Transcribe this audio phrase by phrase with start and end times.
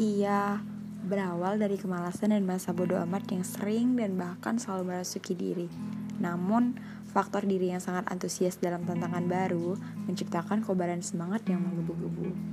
[0.00, 0.56] Ia
[1.04, 5.68] berawal dari kemalasan dan masa bodoh amat yang sering dan bahkan selalu merasuki diri.
[6.16, 6.80] Namun,
[7.12, 9.76] faktor diri yang sangat antusias dalam tantangan baru
[10.08, 12.49] menciptakan kobaran semangat yang menggebu-gebu.